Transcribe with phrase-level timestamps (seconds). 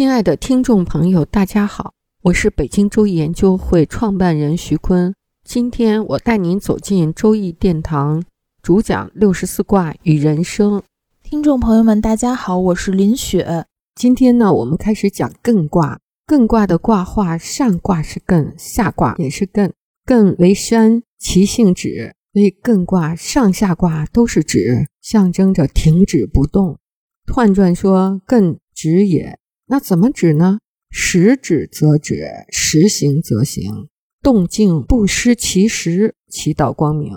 [0.00, 5.14] 亲爱的听众朋友，大家好，我是北京周易研究会创办人徐坤。
[5.44, 8.24] 今天我带您走进周易殿堂，
[8.62, 10.82] 主讲六十四卦与人生。
[11.22, 13.66] 听众朋友们，大家好，我是林雪。
[13.94, 16.00] 今天呢，我们开始讲艮卦。
[16.26, 19.70] 艮卦的卦画，上卦是艮，下卦也是艮。
[20.06, 26.78] 艮为山，其性止，所以艮卦上下卦都是止，象征着停止不动。
[27.26, 29.38] 彖传说艮止也。
[29.70, 30.58] 那怎么止呢？
[30.90, 33.86] 时止则止，时行则行，
[34.20, 37.12] 动静不失其时，其道光明。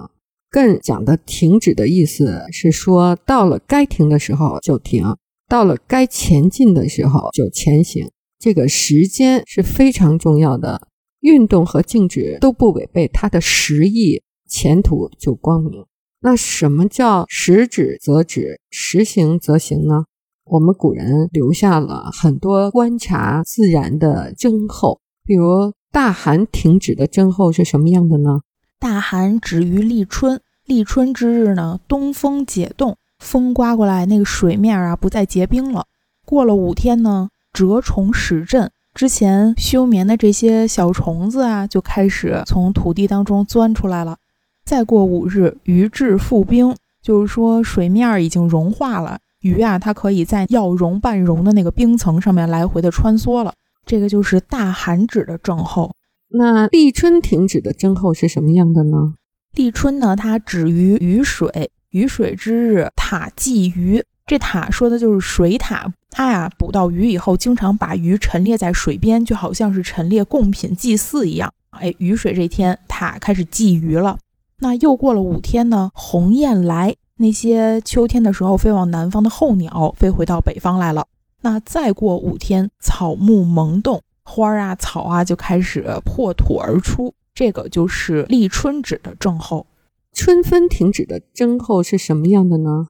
[0.51, 5.03] 更讲的停止的意思是说，到了该停的时候就停，
[5.49, 8.07] 到了该前进的时候就前行。
[8.37, 10.87] 这个时间是非常重要的，
[11.21, 15.83] 运动和静止都不违背它的时意，前途就光明。
[16.21, 20.05] 那什么叫时止则止，时行则行呢？
[20.45, 28.41] 我们古人留下了很多观察自然的征候，比如大寒停止的征候是什么样的呢？
[28.77, 35.85] 大寒止于立春，立春之日呢，东风解冻，风刮过来，那个水面啊不再结冰了。
[36.25, 44.17] 过了五天呢，蛰虫始振，之前休眠的这些小虫子啊就开始从土地当中钻出来了。
[44.65, 49.19] 再过五日，鱼至复冰，就是说水面已经融化了。
[49.43, 53.53] 鱼啊，它可以在要融半融的那个冰层上面来回的穿梭了。
[53.85, 55.93] 这个就是大寒止的症候。
[56.29, 59.13] 那立春停止的症候是什么样的呢？
[59.53, 64.03] 立春呢，它止于雨水，雨水之日，塔祭鱼。
[64.25, 65.93] 这塔说的就是水塔。
[66.09, 71.53] 它呀，捕到鱼以后，经常把鱼陈列在水边，就好像是陈列贡品祭祀一样。
[71.71, 74.17] 哎，雨水这天，塔开始祭鱼了。
[74.59, 76.95] 那又过了五天呢，鸿雁来。
[77.23, 81.07] 那些秋天的时候飞往南方的候鸟飞回到北方来了。
[81.39, 87.13] 那再过五天，草木萌动，花儿啊、草啊就开始破土而出。
[87.33, 89.65] 这个就是立春止的症候。
[90.11, 92.87] 春分停止的症候是什么样的呢？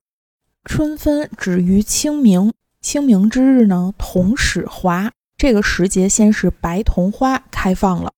[0.65, 2.51] 春分止于清明，
[2.81, 5.11] 清明之日呢，桐始华。
[5.37, 8.11] 这个时节先是白桐花开放了，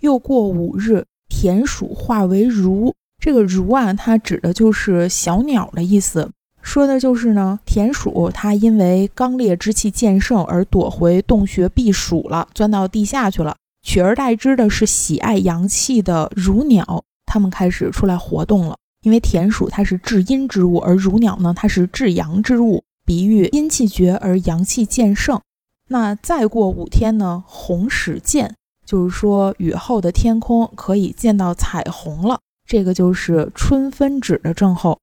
[0.00, 2.94] 又过五日，田鼠化为如。
[3.18, 6.30] 这个如啊，它指的就是小鸟的意思，
[6.62, 13.56] 说的就是呢，田鼠它因为刚烈之气渐盛而躲回洞穴避暑了，钻到地下去了。
[13.82, 18.76] 取而代之的是喜爱阳气的如鸟，它们开始出来活动了。
[19.02, 25.40] 因为田鼠它是至阴之物，而如鸟呢，它是至阳之物，比喻阴气绝而阳气渐盛。
[25.88, 28.54] 那再过五天呢，红始见，
[28.84, 32.40] 就是说雨后的天空可以见到彩虹了。
[32.68, 35.00] 这个就是春分指的症候。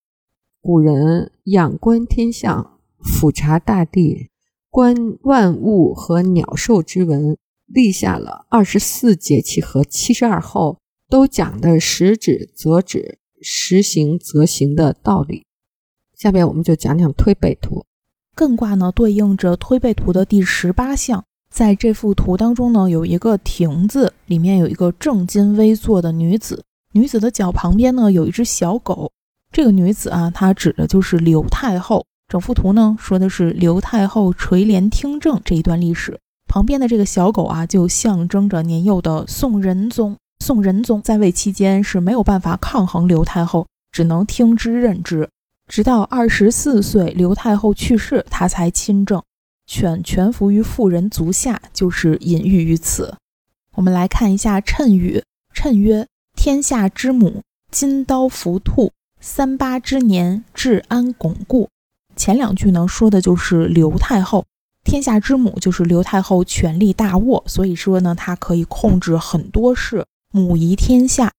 [0.62, 4.30] 古人仰观天象，俯察大地，
[4.70, 10.78] 观万物和鸟兽之文，立下了二十四节气和七十二候，
[11.10, 15.48] 都讲的时指则止，时行则行的道理。
[16.16, 17.84] 下面我们就讲讲推背图。
[18.36, 21.26] 艮卦呢，对应着推背图的第十八象。
[21.50, 26.64] 在这幅图当中呢，有一个亭子，里面有一个正襟危坐的女子。
[26.96, 29.12] 女子的脚旁边呢有一只小狗，
[29.52, 32.06] 这个女子啊，她指的就是刘太后。
[32.30, 36.18] 整幅图呢说的是刘太后垂帘听政这一段历史。
[36.48, 40.16] 旁边的这个小狗啊，就象征着年幼的宋仁宗。
[40.40, 45.28] 宋仁宗在位期间是没有办法抗衡刘太后，只能听之任之。
[45.68, 49.22] 直到二十四岁，刘太后去世，他才亲政，
[49.68, 53.14] 犬全服于妇人足下，就是隐喻于此。
[53.74, 55.22] 我们来看一下谶语，
[55.54, 56.08] 谶曰。
[56.46, 61.70] 天下之母，金刀伏兔，三八之年，治安巩固。
[62.16, 64.46] 前两句呢，说的就是刘太后。
[64.84, 71.32] 天下之母就是刘太后权力大握，所以说呢，她可以控制很多事，母仪天下。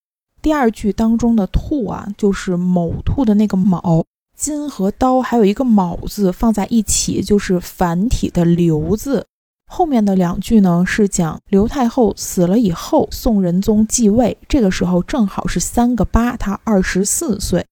[0.43, 4.05] 第二句当中的兔啊，就是卯兔的那个卯，
[4.37, 9.25] 金和刀还有一个卯字放在一起，就是繁体的刘字。
[9.67, 17.67] 后面的两句呢，是讲刘太后死了以后，宋仁宗继位，这个时候正好是三个八，他二十四岁，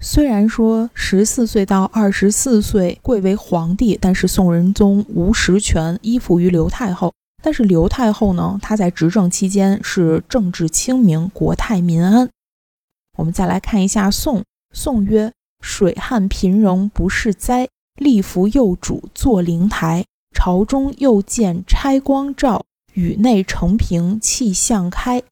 [0.00, 7.12] 虽然说十四岁到二十四岁贵为皇帝，但是宋仁宗无实权，依附于刘太后。
[7.42, 12.28] 但是刘太后呢，她在执政期间是政治清明，国泰民安。
[13.18, 14.42] 我们再来看一下宋。
[14.72, 15.30] 宋曰
[15.60, 17.68] ：“水旱贫仍不是灾，
[18.00, 20.04] 立福幼主坐灵台。
[20.44, 25.22] 朝中又见拆光照，宇内承平气象开。”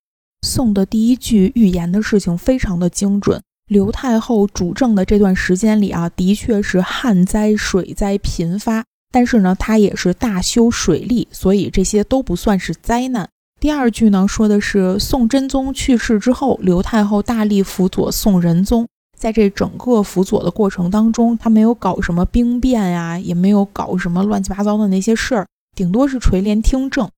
[0.40, 3.38] 宋的第一句预言的事情非常的精准。
[3.68, 13.28] 刘太后主政的这段时间里啊，的确是旱灾、水灾频发，但是呢，她也是大修水利，所以这些都不算是灾难。
[13.60, 18.88] 第二句呢，说的是宋真宗去世之后，刘太后大力辅佐宋仁宗。
[19.22, 25.46] 在这整个辅佐的过程当中，他没有搞什么兵变呀，也没有搞什么乱七八糟的那些事儿，
[25.76, 27.08] 顶多是垂帘听政。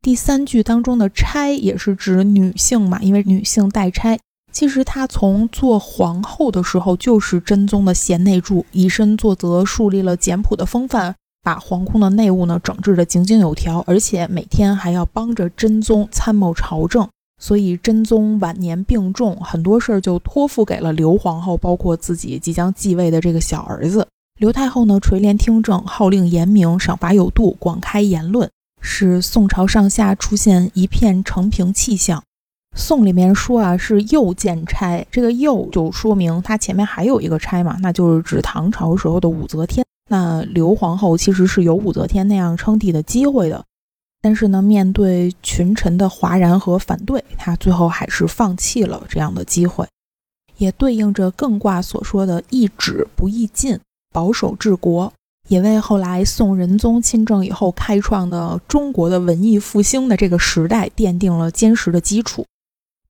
[0.00, 4.18] 第三句当中的“差”也是指女性嘛，因为女性代差。
[4.50, 17.06] 其实她从做皇后的时候就是真宗的贤内助，以身作则，树立了简朴的风范，把皇宫的内务呢整治得井井有条，而且每天还要帮着真宗参谋朝政。
[17.40, 24.06] 所以真宗晚年病重，很多事儿就托付给了刘皇后，包括自己即将继位的这个小儿子
[24.38, 25.00] 刘太后呢。
[25.00, 28.48] 垂帘听政，号令严明，赏罚有度，广开言论，
[28.80, 32.22] 使宋朝上下出现一片承平气象。
[32.76, 39.84] 宋里面说啊，是又见差，这个又就说明他前面还有一个差嘛，那就是指唐朝时候的武则天。
[40.08, 43.64] 那刘皇后其实是有武则天那样称帝的机会的。
[44.22, 49.86] 但是呢，面对群臣的哗然和反对，他最后还是放弃了这样的机会，
[50.58, 53.78] 也对应着艮卦所说的“易止不易进，
[54.12, 55.10] 保守治国”，
[55.48, 62.44] 也为后来宋仁宗亲政以后开创的中国的文艺复兴的这个时代奠定了坚实的基础。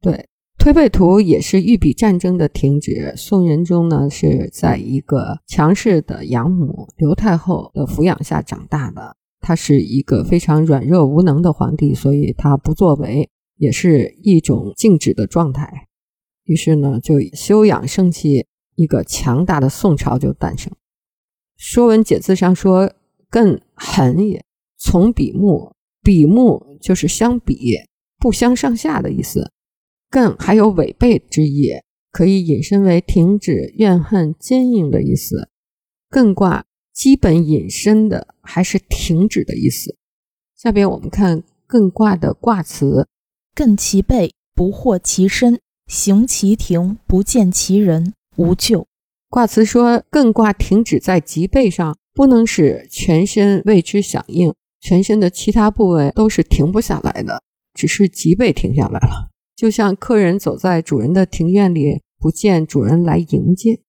[0.01, 0.29] 对，
[0.59, 3.13] 推背图也是御笔战争的停止。
[3.17, 9.17] 宋仁宗呢，是在一个强势的养母刘太后的抚养下长大的。
[9.41, 15.89] 他是一个非常软弱无能的皇帝，所以他不作为也是一种静止的状态。
[16.45, 20.71] 于是呢，就休养生息，一个强大的宋朝就诞生。
[21.57, 22.93] 《说文解字》上说
[23.33, 24.45] ：“艮横也，
[24.77, 27.77] 从比目，比目就是相比，
[28.19, 29.51] 不相上下的意思。
[30.11, 31.71] 艮还有违背之意，
[32.13, 35.49] 可以引申为停止、怨恨、坚硬的意思。
[36.11, 39.97] 艮卦。”基本引申的还是停止的意思。
[40.57, 43.07] 下边我们看艮卦的卦辞：
[43.55, 45.55] 艮其背，不获其身；
[45.87, 48.89] 行其庭，不见其人，无咎。
[49.29, 57.41] 卦辞说，艮卦停止在脊背上，不能使全身为之响应，全身的其他部位都是停不下来的，
[57.73, 59.31] 只是脊背停下来了。
[59.55, 63.81] 就像客人走在主人的庭院里，不见主人来迎接。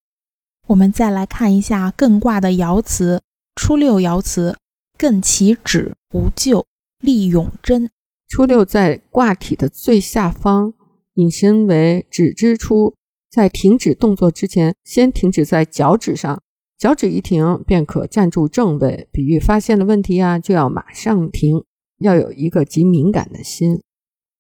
[0.68, 3.22] 我们再来看一下艮卦的爻辞，
[3.56, 4.56] 初六爻辞：
[4.98, 6.66] 艮其趾，无咎，
[7.00, 7.90] 利永贞。
[8.28, 10.74] 初六在卦体的最下方，
[11.16, 12.96] 引申为止之初，
[13.30, 16.42] 在停止动作之前，先停止在脚趾上，
[16.78, 19.10] 脚趾一停，便可站住正位。
[19.12, 21.64] 比喻发现了问题啊，就要马上停，
[22.00, 23.82] 要有一个极敏感的心。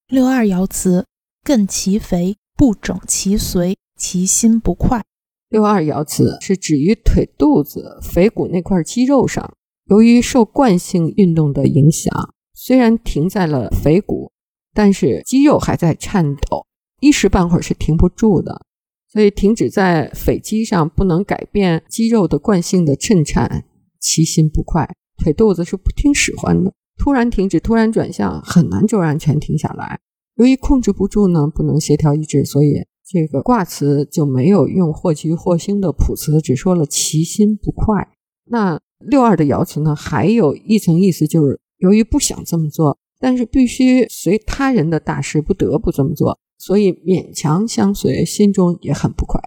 [0.07, 1.05] 六二爻辞：
[1.43, 5.03] 艮其肥，不整其随，其心不快。
[5.51, 9.53] 六二爻辞是指于腿肚子腓骨那块肌肉上，
[9.89, 12.09] 由于受惯性运动的影响，
[12.53, 14.31] 虽然停在了腓骨，
[14.73, 16.65] 但是肌肉还在颤抖，
[17.01, 18.61] 一时半会儿是停不住的。
[19.11, 23.65] 所以停止在腓肌上，不能改变肌肉的惯性的震颤，
[23.99, 26.71] 其心不快，腿肚子是不听使唤的。
[26.97, 29.99] 突然停止，突然转向，很难就完全停下来。
[30.35, 32.85] 由于控制不住呢，不能协调意志，所以。
[33.11, 38.07] 这个卦辞就没有用或吉或星的谱辞，只说了其心不快。
[38.45, 49.41] 那六二的爻辞呢，还有一层意思，就是由于不想这么做，但是必须随他人的大事，不得不这么做，所以勉强相随，心中也很不快。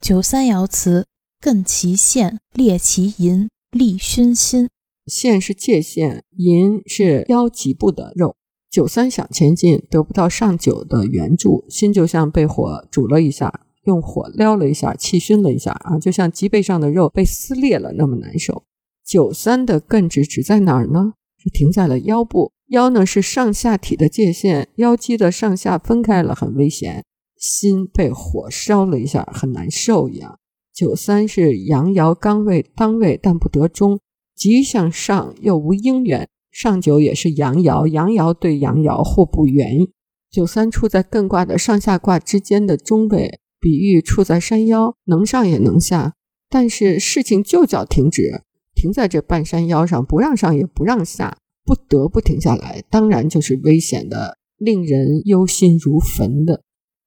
[0.00, 1.06] 九三爻辞：
[1.40, 4.68] 艮其线，列其银，利熏心。
[5.06, 8.36] 线是界限，银是腰脊部的肉。
[8.70, 18.62] 九三想前进，得不到上九的援助，心就像被火煮了一下，用火撩了一下，气熏了一下啊，就像脊背上的肉被撕裂了那么难受。
[19.04, 21.14] 九三的艮指指在哪儿呢？
[21.36, 27.02] 是停在了腰部，腰呢是上下体的界限，腰肌的上下分开了，很危险。
[27.36, 30.38] 心被火烧了一下，很难受一样。
[30.72, 33.98] 九三是阳爻刚位当位，但不得中，
[34.36, 36.28] 急向上又无应援。
[36.50, 39.86] 上九也是阳爻，阳爻对阳爻互不圆。
[40.30, 46.14] 九三处在艮卦的上下卦之间的中位，比喻处在山腰，能上也能下，
[46.48, 56.62] 但是事情就叫停止，停在这半山腰上，不让上也不让下，不得不停下来，当然就是危险的，令人忧心如焚的。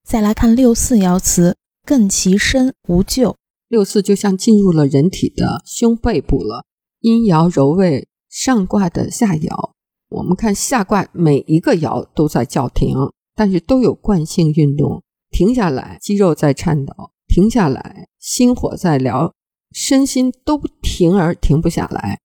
[0.05, 3.37] 再来看六四爻辞：艮其身，无咎。
[3.69, 6.65] 六四就像进入了人体的胸背部了，
[6.99, 9.73] 阴爻柔位上卦的下爻。
[10.09, 12.97] 我们看下卦每一个爻都在叫停，
[13.35, 15.03] 但是都有惯性运动。
[15.29, 16.93] 停下来，肌肉在颤抖；
[17.27, 19.31] 停下来，心火在燎，
[19.71, 22.19] 身心都停而停不下来。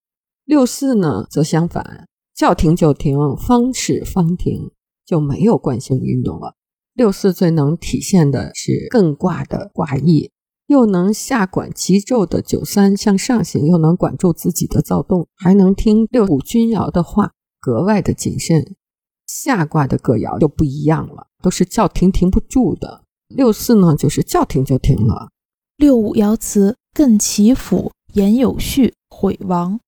[0.46, 4.70] 六四呢，则相反，叫停就停，方是方停，
[5.04, 6.54] 就没有惯性运动了。
[6.94, 10.30] 六四最能体现的是艮卦的卦意，
[10.68, 17.32] 又能下管急骤的九三向上行，又能管住自己的躁动，还能听六五君爻的话。
[17.60, 18.76] 格外的谨慎，
[19.26, 23.02] 下卦的各爻就不一样了，都是叫停停不住的。
[23.28, 25.30] 六四呢，就是叫停就停了。
[25.76, 29.80] 六五爻辞：艮其府，言有序，毁亡。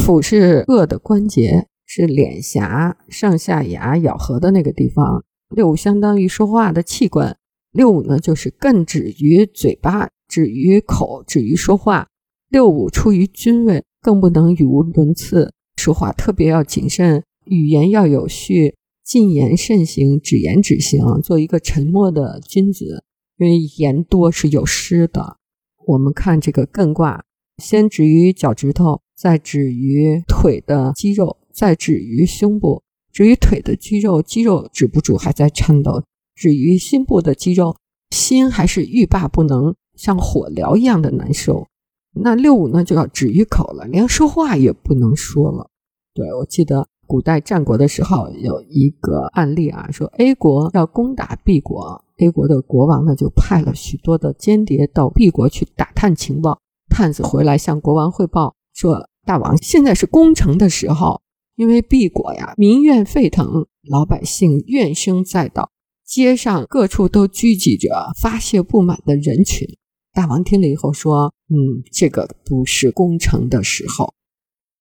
[0.00, 5.24] 府是颚的关节，是脸颊上下牙咬合的那个地方。
[5.48, 7.36] 六五相当于说话的器官，
[7.72, 12.08] 六五呢就是艮止于嘴巴，止于口，止于说话。
[12.50, 15.50] 六五出于君位，更不能语无伦次。
[15.78, 23.02] 说话特别要谨慎，语言要有序，禁言慎行，止言止行，做一个沉默的君子。
[23.38, 25.38] 因为言多是有失的。
[25.86, 27.24] 我们看这个艮卦，
[27.56, 32.82] 先止于脚趾头，再止于腿的肌肉，再止于胸部。
[33.10, 36.02] 止于腿的肌肉，肌肉止不住，还在颤抖；
[36.34, 37.74] 止于心部的肌肉，
[38.10, 41.66] 心还是欲罢不能，像火燎一样的难受。
[42.12, 45.68] 那六五呢，就要止于口了，连说话也不能说了。
[46.14, 56.58] 对我记得古代战国的时候有一个案例啊，说 A 国要攻打 B 国，A 国的国王呢就派了许多的间谍到 B 国去打探情报。
[56.88, 61.20] 探子回来向国王汇报说：“大王，现在是攻城的时候，
[61.56, 65.70] 因为 B 国呀民怨沸腾，老百姓怨声载道，
[66.06, 69.68] 街上各处都聚集着发泄不满的人群。”
[70.16, 74.14] 大王听了以后说：“嗯，这个不是攻城的时候。”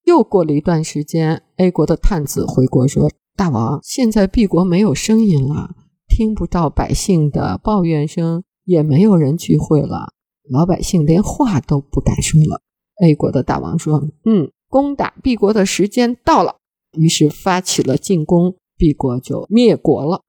[0.05, 5.75] 又过了一段时间，A 国的探子回国说：“大王，现在 B 国没有声音了，
[6.07, 10.13] 听不到百姓的抱怨声，也没有人聚会了，
[10.49, 12.61] 老百姓连话都不敢说了。
[13.03, 16.55] ”A 国的大王说：“嗯，攻打 B 国的时间到了。”
[16.97, 20.21] 于是发起了进攻，B 国就灭国了。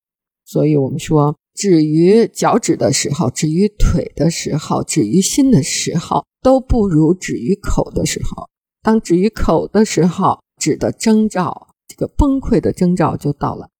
[0.45, 1.37] 所以，我们说。
[1.57, 8.49] 止于脚趾的时候，止于腿的时候，止于心的时候，都不如止于口的时候。
[8.83, 13.71] 当止于口的时候，止的征兆，这个崩溃的征兆就到了。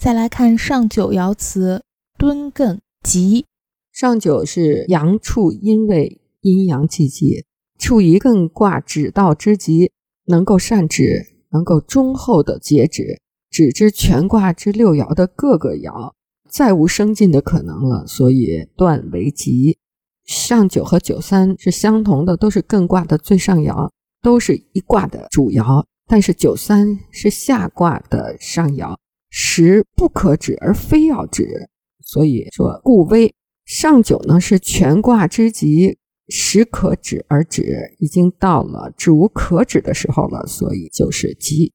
[0.00, 1.82] 再来看上九爻辞：
[2.16, 3.44] 敦艮吉。
[3.92, 7.44] 上九是阳处阴位，阴阳济济，
[7.80, 9.90] 处一艮卦止道之极，
[10.26, 13.20] 能够善止，能够忠厚的节止，
[13.50, 16.12] 止之全卦之六爻的各个爻。
[16.48, 19.78] 再无生进的可能了，所以断为吉。
[20.24, 23.90] 上九和九三是相同的，都是艮卦的最上爻，
[24.22, 25.84] 都是一卦的主爻。
[26.06, 28.96] 但是九三是下卦的上爻，
[29.30, 31.68] 时不可止而非要止，
[32.00, 33.34] 所以说故危。
[33.66, 41.74] 上九呢是全卦之极，时可止而止，已经到了止无可止的时候了，所以就是吉。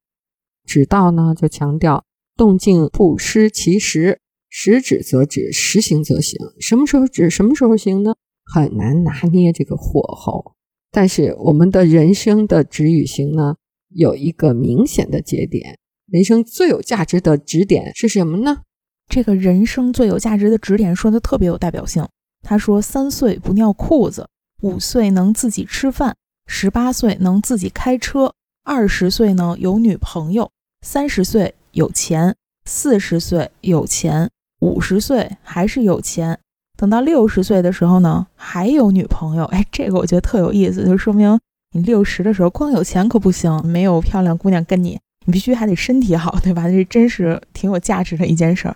[0.65, 2.03] 止道呢就强调
[2.35, 4.19] 动静不失其时。
[4.55, 6.39] 时止则止，时行则行。
[6.59, 8.13] 什么时候止，什么时候行呢？
[8.45, 10.53] 很难拿捏这个火候。
[10.91, 13.55] 但是我们的人生的止与行呢，
[13.89, 15.79] 有一个明显的节点。
[16.05, 18.61] 人生最有价值的指点是什么呢？
[19.09, 22.07] 这个人生最有价值的指点说的特别有代表性。
[22.43, 24.29] 他说：三岁不尿裤子，
[24.61, 30.51] 五岁能自己吃饭，十八岁能自己开车，二十岁呢有女朋友，
[30.85, 34.29] 三十岁有钱，四十岁有钱。
[34.63, 36.39] 五十岁还是有钱，
[36.77, 39.43] 等到六十岁的时候呢，还有女朋友。
[39.45, 41.37] 哎，这个我觉得特有意思，就说明
[41.73, 46.69] 你六十的时候光有钱可不行，没有漂亮姑娘跟你，你必须还得身体好，对吧？
[46.69, 48.75] 这真是挺有价值的一件事儿。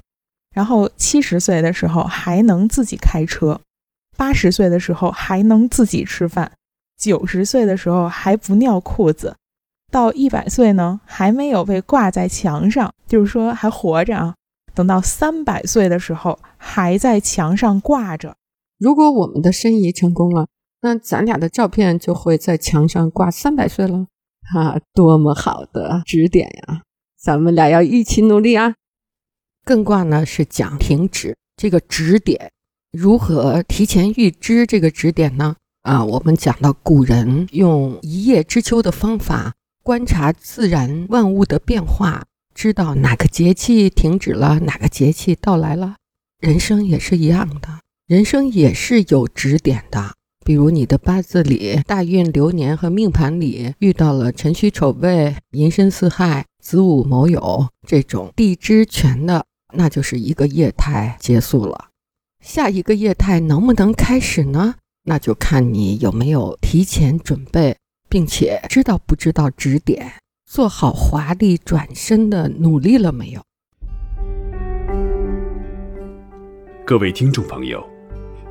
[0.53, 3.58] 然后七十岁的时候还能自己开车，
[4.17, 6.51] 八十岁的时候还能自己吃饭，
[7.00, 9.34] 九十岁的时候还不尿裤子，
[9.89, 14.34] 到一百岁呢还没有被挂在墙上，就是说还活着啊。
[14.77, 18.36] 等到三百岁的时候，还在墙上挂着。
[18.77, 20.50] 如果我们的申遗成功了，
[20.81, 24.05] 那咱俩的照片就会在墙上挂三百岁了。
[24.53, 26.84] 哈，多么好的指点呀！
[27.19, 28.75] 咱们俩要一起努力啊！
[29.65, 32.51] 艮卦呢是讲停止这个指点，
[32.91, 35.55] 如何提前预知这个指点呢？
[35.81, 42.24] 啊，我们讲到古人用一叶知秋的方法观察自然万物的变化，
[42.58, 45.98] 知道哪个节气停止了，哪个节气到来了。
[46.40, 50.16] 人生也是一样的，人生也是有指点的。
[50.44, 59.46] 比如你的八字里大运流年和命盘里遇到了辰戌丑未、寅申巳亥、子午卯酉这种地支全的，
[59.76, 61.90] 那就是一个业态结束了。
[62.44, 64.74] 下一个业态能不能开始呢？
[65.04, 67.78] 那就看你有没有提前准备，
[68.10, 70.12] 并且知道不知道指点，
[70.50, 73.42] 做好华丽转身的努力了没有？
[76.86, 77.86] 各位听众朋友。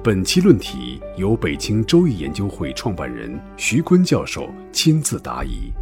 [0.05, 5.73] 本期论题由北京周易研究会创办人徐坤教授亲自答疑。